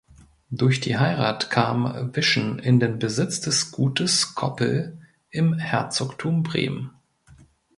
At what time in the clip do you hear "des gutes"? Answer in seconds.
3.39-4.33